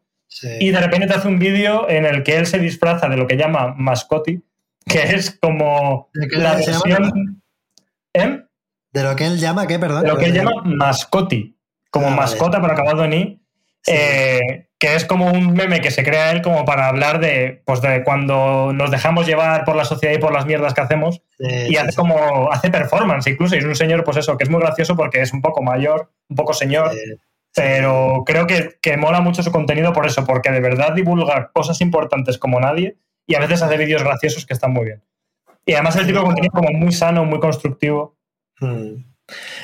[0.60, 3.28] Y de repente te hace un vídeo en el que él se disfraza de lo
[3.28, 4.44] que llama mascoti,
[4.86, 7.42] que es como la versión...
[8.14, 8.42] ¿Eh?
[8.92, 9.80] De lo que él llama, ¿qué?
[9.80, 10.04] Perdón.
[10.04, 11.58] De lo que él llama mascoti,
[11.90, 13.42] como ah, mascota para acabado en i,
[13.88, 17.82] eh, que es como un meme que se crea él como para hablar de, pues
[17.82, 21.76] de cuando nos dejamos llevar por la sociedad y por las mierdas que hacemos y
[21.78, 24.96] hace como hace performance incluso y es un señor pues eso que es muy gracioso
[24.96, 26.92] porque es un poco mayor un poco señor
[27.54, 31.82] pero creo que, que, mola mucho su contenido por eso porque de verdad divulga cosas
[31.82, 35.04] importantes como nadie y a veces hace vídeos graciosos que están muy bien.
[35.66, 38.18] Y además el tipo de contenido como muy sano muy constructivo.
[38.60, 39.04] Hmm.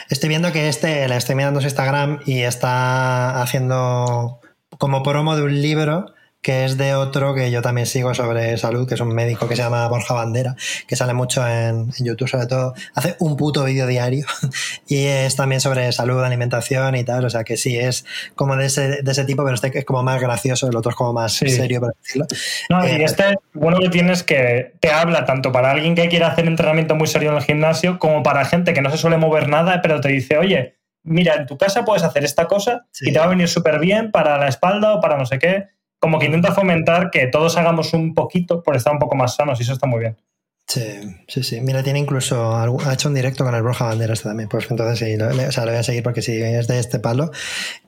[0.10, 4.41] Estoy viendo que este, le estoy mirando su Instagram y está haciendo
[4.78, 8.86] como promo de un libro que es de otro que yo también sigo sobre salud,
[8.86, 12.47] que es un médico que se llama Borja Bandera, que sale mucho en, YouTube sobre
[12.47, 12.73] todo.
[12.93, 14.25] Hace un puto vídeo diario
[14.88, 17.23] y es también sobre salud, alimentación y tal.
[17.23, 20.03] O sea que sí, es como de ese, de ese tipo, pero este es como
[20.03, 22.27] más gracioso, el otro es como más serio, por decirlo.
[22.69, 26.25] No, y eh, este, bueno que tienes que te habla tanto para alguien que quiere
[26.25, 29.47] hacer entrenamiento muy serio en el gimnasio, como para gente que no se suele mover
[29.47, 33.19] nada, pero te dice, oye, mira, en tu casa puedes hacer esta cosa y te
[33.19, 35.72] va a venir súper bien para la espalda o para no sé qué
[36.03, 39.57] como que intenta fomentar que todos hagamos un poquito por estar un poco más sanos
[39.61, 40.17] y eso está muy bien.
[40.65, 40.82] Sí,
[41.28, 41.62] sí, sí.
[41.62, 44.49] Mira, tiene incluso, ha hecho un directo con el Borja Banderas también.
[44.49, 46.99] Pues entonces sí, lo, o sea, lo voy a seguir porque sí, es de este
[46.99, 47.32] palo.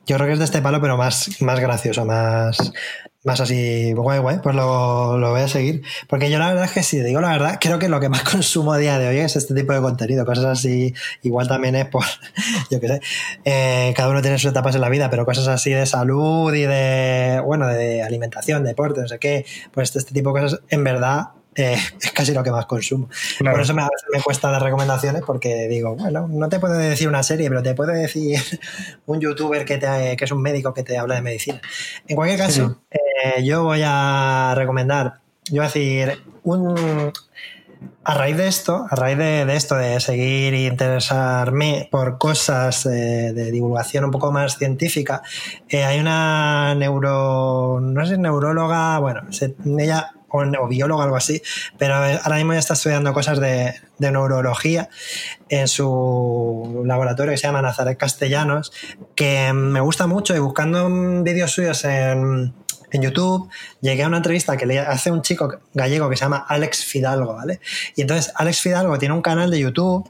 [0.06, 2.74] Yo creo que es de este palo, pero más, más gracioso, más,
[3.24, 4.38] más así guay, guay.
[4.44, 5.82] Pues lo, lo voy a seguir.
[6.08, 8.24] Porque yo la verdad es que si digo la verdad, creo que lo que más
[8.30, 10.24] consumo a día de hoy es este tipo de contenido.
[10.26, 12.04] Cosas así, igual también es por,
[12.70, 13.02] yo qué sé,
[13.46, 16.64] eh, cada uno tiene sus etapas en la vida, pero cosas así de salud y
[16.64, 19.46] de, bueno, de alimentación, deporte, no sé qué.
[19.72, 23.08] Pues este tipo de cosas, en verdad, eh, es casi lo que más consumo.
[23.40, 26.74] Por eso me, a veces me cuesta dar recomendaciones porque digo, bueno, no te puedo
[26.74, 28.40] decir una serie, pero te puedo decir
[29.06, 31.62] un youtuber que, te, que es un médico que te habla de medicina.
[32.08, 37.14] En cualquier caso, eh, yo voy a recomendar, yo voy a decir, un,
[38.04, 43.32] a raíz de esto, a raíz de, esto, de seguir e interesarme por cosas eh,
[43.34, 45.22] de divulgación un poco más científica,
[45.72, 49.22] hay una neuro, no sé, neuróloga, bueno,
[49.80, 51.42] ella o, biólogo o algo así,
[51.78, 54.90] pero ahora mismo ya está estudiando cosas de, neurología
[55.50, 58.72] en su laboratorio que se llama Nazaret Castellanos,
[59.16, 60.90] que me gusta mucho y buscando
[61.24, 62.54] vídeos suyos en,
[62.98, 63.50] YouTube,
[63.82, 67.34] llegué a una entrevista que le hace un chico gallego que se llama Alex Fidalgo,
[67.34, 67.60] ¿vale?
[67.94, 70.10] Y entonces Alex Fidalgo tiene un canal de YouTube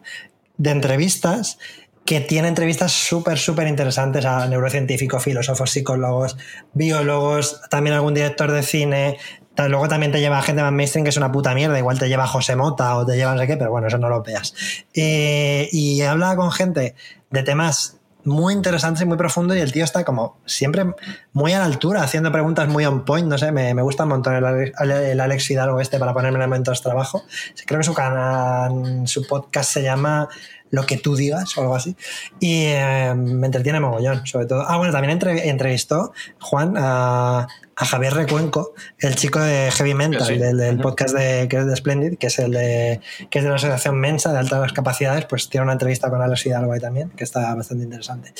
[0.58, 1.58] de entrevistas
[2.06, 6.38] que tiene entrevistas súper, súper interesantes a neurocientíficos, filósofos, psicólogos,
[6.73, 9.17] biólogos, también algún director de cine,
[9.57, 12.27] Luego también te lleva gente más mainstream que es una puta mierda, igual te lleva
[12.27, 14.53] José Mota o te lleva no sé qué, pero bueno, eso no lo veas.
[14.93, 16.95] Eh, y he hablado con gente
[17.29, 20.85] de temas muy interesantes y muy profundos y el tío está como siempre
[21.31, 24.35] muy a la altura, haciendo preguntas muy on point, no sé, me, gusta un montón
[24.35, 27.23] el, Alex Fidalgo este para ponerme en momentos de trabajo.
[27.65, 30.27] Creo que su canal, su podcast se llama
[30.71, 31.95] lo que tú digas o algo así.
[32.39, 34.65] Y eh, me entretiene mogollón, sobre todo.
[34.67, 37.47] Ah, bueno, también entrevistó Juan a,
[37.78, 42.28] Javier Recuenco, el chico de Heavy Mental, del, podcast de, que es de Splendid, que
[42.28, 45.73] es el de, que es de la asociación Mensa de altas capacidades, pues tiene una
[45.73, 48.34] entrevista con Alex Hidalgo ahí también, que está bastante interesante.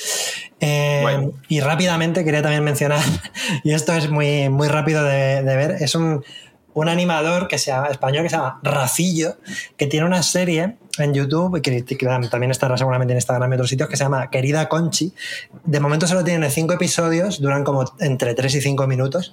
[0.58, 3.02] Eh, y rápidamente quería también mencionar,
[3.62, 6.24] y esto es muy, muy rápido de ver, es un
[6.76, 9.38] un animador que se llama, español que se llama Rafillo,
[9.78, 11.82] que tiene una serie en YouTube, que,
[12.30, 15.12] también estará seguramente en Instagram y otros sitios, que se llama Querida Conchi.
[15.64, 19.32] De momento solo tiene cinco episodios, duran como entre tres y cinco minutos.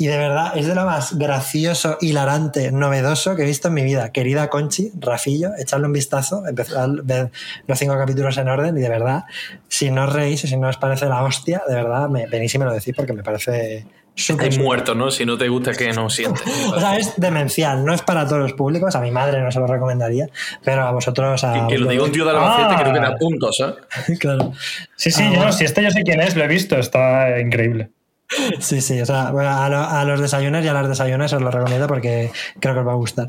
[0.00, 3.82] Y de verdad, es de lo más gracioso, hilarante, novedoso que he visto en mi
[3.82, 4.12] vida.
[4.12, 7.32] Querida Conchi, Rafillo, echarle un vistazo, empezar a ver
[7.66, 9.24] los cinco capítulos en orden y de verdad,
[9.66, 12.54] si no os reís y si no os parece la hostia, de verdad, me, venís
[12.54, 13.86] y me lo decís porque me parece
[14.38, 15.10] hay muerto, ¿no?
[15.10, 16.42] Si no te gusta, que no sientes.
[16.74, 18.94] o sea, es demencial, no es para todos los públicos.
[18.96, 20.28] A mi madre no se lo recomendaría,
[20.64, 21.44] pero a vosotros.
[21.44, 22.78] A que, lo diga un tío de Albacete, ah.
[22.80, 24.14] creo que da puntos, ¿eh?
[24.18, 24.52] claro.
[24.96, 27.90] Sí, sí, yo, si este yo sé quién es, lo he visto, está increíble.
[28.60, 32.30] Sí, sí, o sea, a, los desayunos y a las desayunas os lo recomiendo porque
[32.60, 33.26] creo que os va a gustar.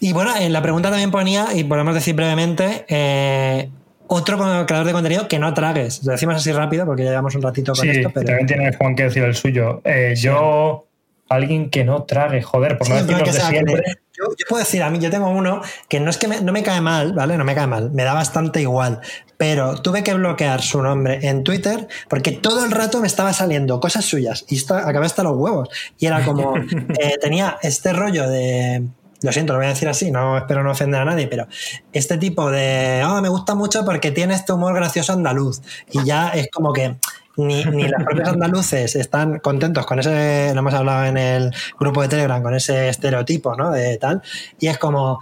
[0.00, 3.70] Y bueno, en la pregunta también ponía, y podemos decir brevemente, eh,
[4.08, 6.04] otro creador de contenido que no tragues.
[6.04, 8.10] Lo decimos así rápido porque ya llevamos un ratito con esto.
[8.12, 8.26] Pero...
[8.26, 9.80] También tiene Juan que decir el suyo.
[9.84, 10.86] Eh, yo,
[11.28, 13.82] alguien que no trague, joder, por no decir de siempre.
[14.16, 16.80] Yo, puedo decir, a mí yo tengo uno que no es que no me cae
[16.80, 17.36] mal, ¿vale?
[17.36, 19.00] No me cae mal, me da bastante igual.
[19.36, 23.78] Pero tuve que bloquear su nombre en Twitter porque todo el rato me estaba saliendo
[23.78, 25.68] cosas suyas y acabé hasta los huevos.
[25.98, 26.56] Y era como,
[26.98, 28.84] eh, tenía este rollo de
[29.22, 31.46] lo siento, lo voy a decir así, no espero no ofender a nadie, pero
[31.92, 36.28] este tipo de, oh, me gusta mucho porque tiene este humor gracioso andaluz y ya
[36.30, 36.96] es como que
[37.36, 42.02] ni, ni los propios andaluces están contentos con ese, lo hemos hablado en el grupo
[42.02, 43.70] de Telegram, con ese estereotipo, ¿no?
[43.70, 44.22] De tal.
[44.58, 45.20] Y es como,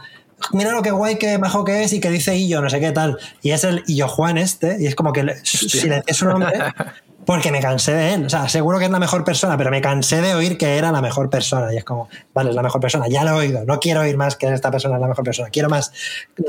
[0.53, 2.93] mira lo que guay, que majo que es y que dice Illo, no sé qué
[2.93, 3.19] tal.
[3.43, 6.53] Y es el Illo Juan este, y es como que silencié su nombre
[7.27, 8.27] porque me cansé de él.
[8.27, 10.93] O sea, seguro que es la mejor persona, pero me cansé de oír que era
[10.93, 11.73] la mejor persona.
[11.73, 14.17] Y es como, vale, es la mejor persona, ya lo he oído, no quiero oír
[14.17, 15.93] más que esta persona es la mejor persona, quiero más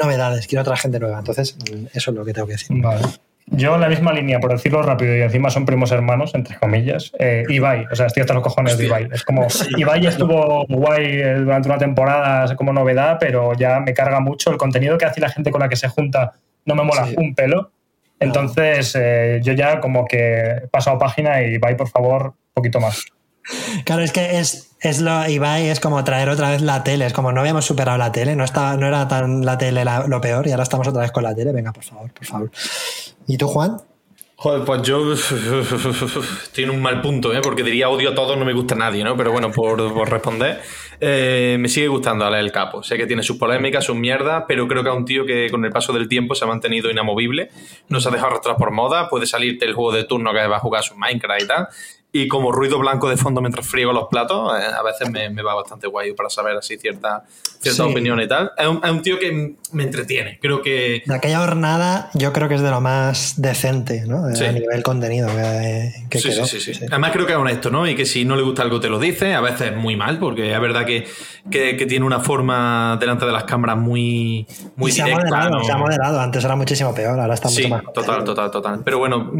[0.02, 1.20] novedades, quiero otra gente nueva.
[1.20, 2.82] Entonces, mm, eso es lo que tengo que decir.
[2.82, 3.02] Vale.
[3.48, 7.12] Yo en la misma línea, por decirlo rápido, y encima son primos hermanos, entre comillas,
[7.20, 9.08] eh, Ibai, o sea, estoy hasta los cojones de Ibai.
[9.12, 9.46] Es como,
[9.78, 14.58] Ibai estuvo guay eh, durante una temporada como novedad, pero ya me carga mucho el
[14.58, 16.34] contenido que hace la gente con la que se junta,
[16.66, 17.14] no me mola Sí.
[17.18, 17.72] un pelo.
[18.20, 20.18] Entonces, eh, yo ya como que
[20.64, 23.04] he pasado página y Ibai, por favor, un poquito más.
[23.84, 27.06] Claro, es que es, es lo, Ibai es como traer otra vez la tele.
[27.06, 30.08] Es como no habíamos superado la tele, no, estaba, no era tan la tele la-
[30.08, 31.52] lo peor y ahora estamos otra vez con la tele.
[31.52, 32.52] Venga, por favor, por favor.
[33.28, 33.78] ¿Y tú, Juan?
[34.38, 35.14] Joder, pues yo
[36.44, 37.40] estoy en un mal punto, ¿eh?
[37.42, 39.16] porque diría odio a todos, no me gusta a nadie, ¿no?
[39.16, 40.62] Pero bueno, por, por responder,
[41.00, 42.84] eh, me sigue gustando el Capo.
[42.84, 45.64] Sé que tiene sus polémicas, sus mierdas, pero creo que es un tío que con
[45.66, 47.50] el paso del tiempo se ha mantenido inamovible,
[47.90, 50.58] no se ha dejado arrastrar por moda, puede salirte el juego de turno que va
[50.58, 51.68] a jugar su Minecraft y tal.
[52.12, 55.42] Y como ruido blanco de fondo mientras friego los platos, eh, a veces me, me
[55.44, 57.26] va bastante guay para saber así cierta,
[57.60, 57.92] cierta Sí.
[57.92, 58.54] opinión y tal.
[58.58, 60.40] Es un, es un tío que me entretiene.
[60.42, 64.34] Creo que De aquella jornada, yo creo que es de lo más decente, ¿no?
[64.34, 64.46] Sí.
[64.46, 66.46] A nivel contenido que, que sí, quedó.
[66.46, 66.86] sí, sí, sí.
[66.90, 67.86] Además creo que es honesto, ¿no?
[67.86, 70.54] Y que si no le gusta algo te lo dice, a veces muy mal, porque
[70.54, 71.06] es verdad que,
[71.52, 74.46] que, que tiene una forma delante de las cámaras muy,
[74.76, 75.26] muy Y se ha directa.
[75.30, 75.64] moderado, ¿no?
[75.64, 76.20] se ha moderado.
[76.22, 77.94] Antes era muchísimo peor, ahora está Sí, mucho más.
[77.94, 78.82] total, total, total.
[78.84, 79.32] Pero bueno,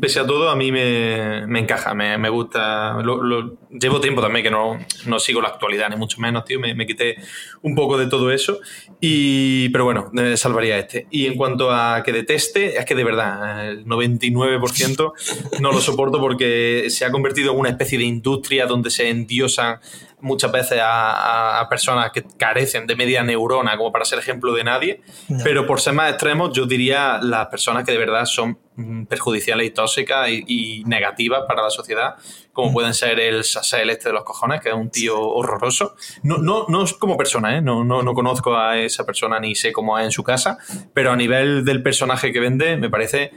[0.00, 2.94] pese a todo, a mí me, me encaja, me, me gusta.
[3.02, 6.60] Lo- lo- llevo tiempo también que no, no sigo la actualidad, ni mucho menos, tío.
[6.60, 7.16] Me, me quité
[7.62, 8.58] un poco de todo eso.
[9.00, 11.06] Y, pero bueno, eh, salvaría este.
[11.10, 15.12] Y en cuanto a que deteste, es que de verdad, el 99%
[15.60, 19.78] no lo soporto porque se ha convertido en una especie de industria donde se endiosan
[20.22, 25.00] muchas veces a, personas que carecen de media neurona como para ser ejemplo de nadie.
[25.28, 25.38] No.
[25.44, 29.66] Pero por ser más extremos, yo diría las personas que de verdad son mm, perjudiciales
[29.66, 32.14] y tóxicas y, y negativas para la sociedad,
[32.52, 35.94] como pueden ser el Sasel este de los cojones, que es un tío horroroso.
[36.22, 37.62] No, no, no es como persona, ¿eh?
[37.62, 40.58] no, no, no conozco a esa persona ni sé cómo es en su casa,
[40.94, 43.32] pero a nivel del personaje que vende, me parece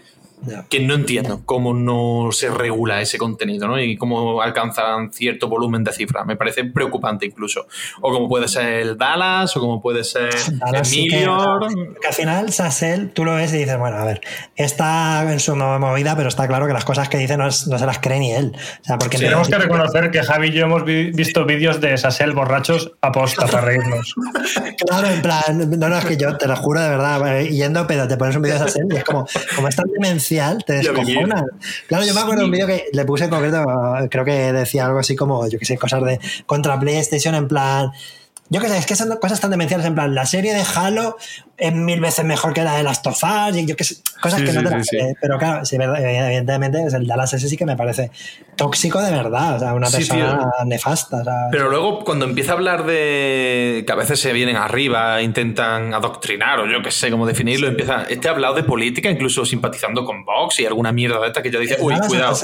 [0.69, 3.79] Que no entiendo cómo no se regula ese contenido ¿no?
[3.81, 6.25] y cómo alcanzan cierto volumen de cifras.
[6.25, 7.67] Me parece preocupante incluso.
[8.01, 10.31] O como puede ser el Dallas, o como puede ser
[10.83, 11.35] sí que, Emilio.
[11.37, 14.21] o sea, que al final Sassel tú lo ves y dices, bueno, a ver,
[14.55, 17.79] está en su movida, pero está claro que las cosas que dice no, es- no
[17.79, 18.51] se las cree ni él.
[18.81, 21.81] O sea, porque no- Tenemos que reconocer que Javi y yo hemos vi- visto vídeos
[21.81, 24.13] de Sasel borrachos aposta para reírnos.
[24.87, 27.87] Claro, en plan, no, no, es que yo te lo juro de verdad, eh, yendo
[27.87, 29.85] pedo, te pones un vídeo de Sassel y es como, como es tan
[30.65, 31.43] te descojonas.
[31.87, 33.65] Claro, yo me acuerdo de un vídeo que le puse en concreto,
[34.09, 37.91] creo que decía algo así como, yo que sé, cosas de contra PlayStation, en plan.
[38.47, 41.17] Yo que sé, es que son cosas tan demenciales, en plan, la serie de Halo
[41.57, 44.39] es mil veces mejor que la de las of Us, y yo que sé, cosas
[44.39, 44.97] Sí, que no te sí, las sí.
[44.97, 45.15] crees.
[45.19, 48.11] Pero claro, sí, verdad, evidentemente, es el Dallas ese sí que me parece
[48.55, 50.65] tóxico de verdad, o sea, una Sí, persona tío.
[50.65, 51.17] nefasta.
[51.17, 55.23] o sea, Pero luego, cuando empieza a hablar de que a veces se vienen arriba,
[55.23, 58.03] intentan adoctrinar, o yo qué sé cómo definirlo, empieza.
[58.03, 61.49] Este ha hablado de política, incluso simpatizando con Vox y alguna mierda de esta que
[61.49, 62.37] ya dice, uy, cuidado.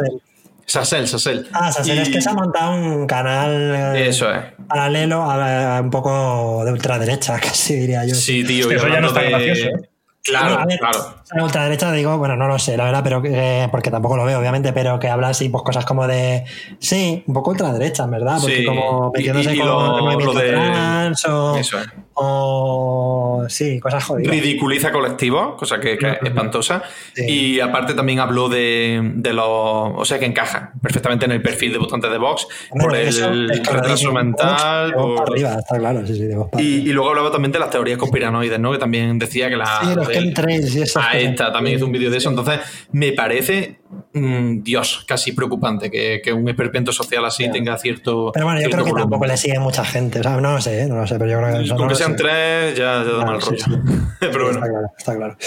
[0.72, 1.08] Sassel?
[1.08, 1.48] Sasel, Sasel.
[1.54, 4.42] Ah, Sassel, es Y- que se ha montado un canal eh, Eso es.
[4.68, 8.16] paralelo a, a un poco de ultraderecha, casi diría yo.
[8.16, 8.72] Sí, tío.
[8.72, 9.88] Y eso ya no está de- gracioso, ¿eh?
[10.24, 11.16] Claro, Bueno, a ver, claro.
[11.34, 14.38] La ultraderecha digo, bueno, no lo sé, la verdad, pero que- porque tampoco lo veo,
[14.40, 16.46] obviamente, pero que habla así, pues cosas como de.
[16.78, 20.04] Sí, un poco ultraderecha, en verdad, porque Sí, como y- metiéndose y con lo- el
[20.04, 21.88] movimiento lo de- trans o, Eso es.
[22.14, 23.11] o.
[23.52, 24.32] Sí, cosas jodidas.
[24.32, 26.84] ridiculiza colectivos, cosa que, que es espantosa.
[27.14, 27.26] Sí.
[27.28, 29.46] Y aparte también habló de, de los.
[29.46, 33.50] O sea, que encaja perfectamente en el perfil de votantes de Vox, por eso el
[33.50, 34.94] retraso mental.
[34.94, 38.60] Por- arriba, está claro, sí, sí, de Y, luego hablaba también de las teorías conspiranoides,
[38.60, 38.72] ¿no?
[38.72, 39.80] Que también decía que la.
[39.82, 41.32] Sí, los del- y esas Ahí cosas.
[41.32, 42.30] está, también hizo un vídeo de eso.
[42.30, 42.60] Entonces,
[42.92, 43.81] me parece,
[44.14, 48.32] Dios, casi preocupante que, que un esperpento social así tenga cierto.
[48.34, 49.04] Pero bueno, yo creo que volumen.
[49.04, 50.20] tampoco le sigue mucha gente.
[50.20, 51.90] O sea, no lo sé, no lo sé, pero yo creo que eso Con no
[51.90, 52.18] que sean sé.
[52.18, 53.58] tres, ya, ya da Claro, mal sí, rollo.
[53.66, 54.00] sí.
[54.20, 54.60] Pero bueno.
[54.60, 55.38] Está claro, está claro.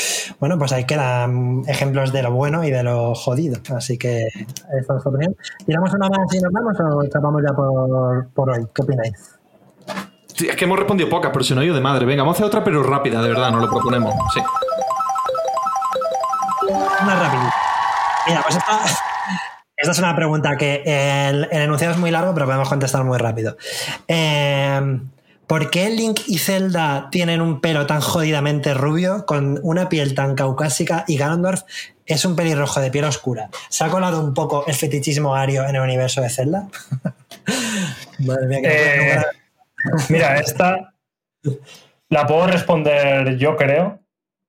[0.40, 3.61] Bueno, pues ahí quedan ejemplos de lo bueno y de lo jodido.
[3.76, 5.37] Así que esta es opinión.
[5.66, 8.66] ¿Tiramos una más y nos vamos o chapamos ya por, por hoy?
[8.74, 9.12] ¿Qué opináis?
[10.35, 12.07] Sí, es que hemos respondido pocas, pero nos ha ido de madre.
[12.07, 14.12] Venga, vamos a hacer otra, pero rápida, de verdad, nos lo proponemos.
[14.35, 14.40] Sí.
[17.02, 17.54] Una rapidita.
[18.26, 18.80] Mira, pues esta,
[19.76, 23.18] esta es una pregunta que el, el enunciado es muy largo, pero podemos contestar muy
[23.18, 23.56] rápido.
[24.08, 24.98] Eh,
[25.46, 30.34] ¿Por qué Link y Zelda tienen un pelo tan jodidamente rubio, con una piel tan
[30.34, 31.62] caucásica y Ganondorf
[32.06, 33.50] es un pelirrojo de piel oscura.
[33.68, 36.68] ¿Se ha colado un poco el fetichismo ario en el universo de Zelda?
[38.20, 39.22] Madre mía, eh,
[40.08, 40.94] Mira, esta
[42.08, 44.00] la puedo responder yo, creo.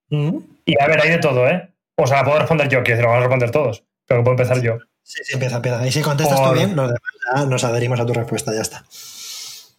[0.09, 0.37] Mm.
[0.65, 1.69] Y a ver, hay de todo, ¿eh?
[1.97, 3.83] O sea, la puedo responder yo, quiero decir, lo vamos a responder todos.
[4.07, 4.77] Pero puedo empezar yo.
[5.01, 5.87] Sí, sí, empieza, empieza.
[5.87, 8.83] Y si contestas tú bien, nos adherimos a tu respuesta, ya está.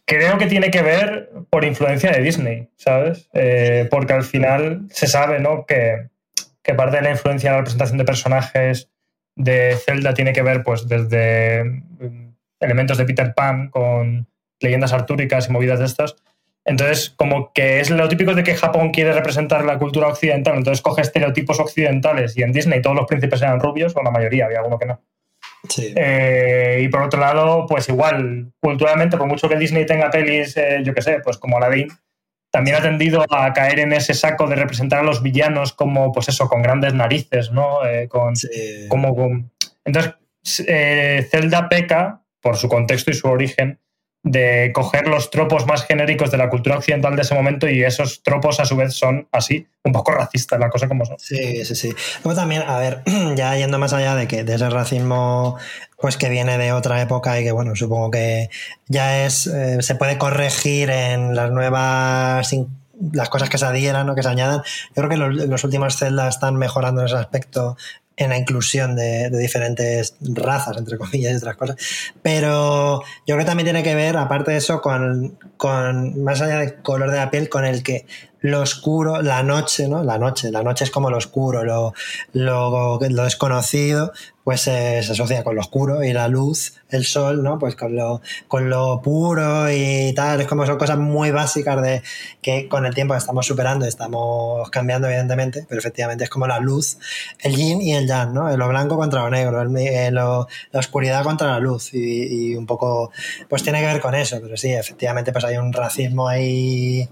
[0.05, 3.29] Creo que tiene que ver por influencia de Disney, ¿sabes?
[3.33, 5.67] Eh, porque al final se sabe, ¿no?
[5.67, 6.11] Que,
[6.63, 8.89] que parte de la influencia en la representación de personajes
[9.35, 14.29] de Zelda tiene que ver, pues, desde mm, elementos de Peter Pan con
[14.61, 16.17] leyendas artúricas y movidas de estas.
[16.67, 20.83] Entonces, como que es lo típico de que Japón quiere representar la cultura occidental, entonces
[20.83, 24.59] coge estereotipos occidentales y en Disney todos los príncipes eran rubios, o la mayoría, había
[24.59, 25.01] alguno que no.
[25.79, 30.81] Eh, y por otro lado, pues igual, culturalmente, por mucho que Disney tenga pelis, eh,
[30.83, 31.89] yo qué sé, pues como Aladdin,
[32.51, 36.29] también ha tendido a caer en ese saco de representar a los villanos como, pues
[36.29, 37.87] eso, con grandes narices, ¿no?
[37.87, 38.35] Eh, con,
[38.89, 39.51] como,
[39.85, 40.15] Entonces,
[41.31, 43.79] Zelda peca, por su contexto y su origen,
[44.27, 48.25] de coger los tropos más genéricos de la cultura occidental de ese momento y esos
[48.25, 51.17] tropos a su vez son así, un poco racistas, la cosa como son.
[51.21, 51.95] Sí, sí, sí.
[52.25, 53.03] Luego también, a ver,
[53.37, 55.57] ya yendo más allá de que de ese racismo
[55.97, 58.51] pues que viene de otra época y que bueno, supongo que
[58.89, 62.53] ya es, eh, se puede corregir en las nuevas
[63.13, 64.63] las cosas que se adhieran o que se añadan.
[64.89, 67.77] Yo creo que los, los últimos celdas están mejorando en ese aspecto
[68.17, 71.77] en la inclusión de, diferentes razas, entre comillas y otras cosas.
[72.23, 76.59] Pero yo creo que también tiene que ver, aparte de eso, con, con más allá
[76.59, 78.07] del color de la piel, con el que
[78.41, 80.05] lo oscuro, la noche, ¿no?
[80.05, 81.95] La noche, la noche es como lo oscuro, lo,
[82.33, 84.13] lo, lo desconocido,
[84.45, 87.59] pues se asocia con lo oscuro y la luz, el sol, ¿no?
[87.59, 90.41] Pues con lo, con lo puro y tal.
[90.41, 92.03] Es como son cosas muy básicas de
[92.43, 96.99] que con el tiempo estamos superando, estamos cambiando, evidentemente, pero efectivamente es como la luz,
[97.41, 98.57] el yin y el yang, ¿no?
[98.57, 103.11] Lo blanco contra lo negro, el, la oscuridad contra la luz y, y un poco,
[103.49, 107.09] pues tiene que ver con eso, pero sí, efectivamente, pues hay un racismo ahí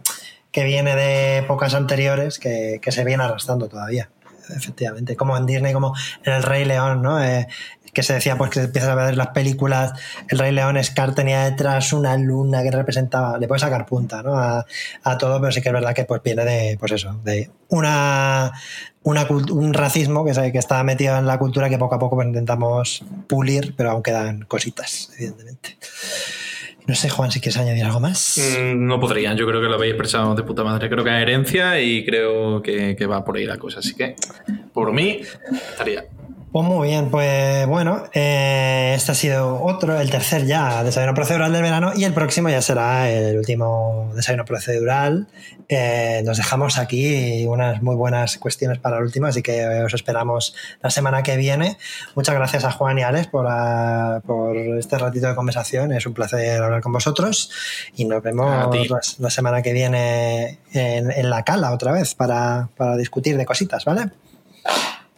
[0.54, 4.08] que viene de épocas anteriores que, que se viene arrastrando todavía
[4.54, 7.22] efectivamente, como en Disney, como en El Rey León, ¿no?
[7.22, 7.48] Eh,
[7.92, 9.92] que se decía pues que empiezas a ver las películas,
[10.28, 14.36] El Rey León, Scar tenía detrás una luna que representaba, le puedes sacar punta, ¿no?
[14.36, 14.64] A,
[15.18, 18.52] todo, pero sí que es verdad que pues viene de, pues eso, de una,
[19.02, 22.28] una un racismo que, que está metido en la cultura que poco a poco pues,
[22.28, 25.78] intentamos pulir, pero aún quedan cositas, evidentemente.
[26.86, 28.38] No sé, Juan, si quieres añadir algo más.
[28.38, 30.90] Mm, no podrían, yo creo que lo habéis expresado de puta madre.
[30.90, 33.78] Creo que hay herencia y creo que, que va por ahí la cosa.
[33.78, 34.16] Así que,
[34.72, 35.20] por mí,
[35.70, 36.04] estaría.
[36.54, 41.52] Pues muy bien, pues bueno, eh, este ha sido otro, el tercer ya desayuno procedural
[41.52, 45.26] del verano y el próximo ya será el último desayuno procedural.
[45.68, 50.54] Eh, nos dejamos aquí unas muy buenas cuestiones para el último, así que os esperamos
[50.80, 51.76] la semana que viene.
[52.14, 53.48] Muchas gracias a Juan y Alex por,
[54.22, 57.50] por este ratito de conversación, es un placer hablar con vosotros
[57.96, 62.96] y nos vemos la, semana que viene en, en, la cala otra vez para, para
[62.96, 64.12] discutir de cositas, ¿vale?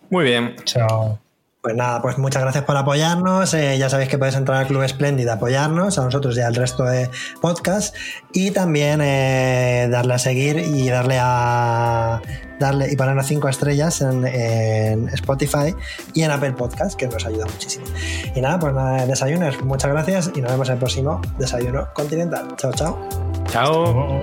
[0.08, 0.56] Muy bien.
[0.64, 1.25] Chao.
[1.66, 3.52] Pues nada, pues muchas gracias por apoyarnos.
[3.52, 6.54] Eh, ya sabéis que podéis entrar al Club Splendid a apoyarnos, a nosotros y al
[6.54, 7.92] resto de podcast.
[8.32, 12.22] Y también eh, darle a seguir y darle a
[12.60, 15.74] darle y ponernos cinco estrellas en, Spotify
[16.14, 17.84] y en Apple Podcast, que nos ayuda muchísimo.
[18.32, 22.46] Y nada, pues nada, desayunos, muchas gracias y nos vemos en el próximo desayuno continental.
[22.58, 23.08] Chao, chao.
[23.50, 24.22] Chao.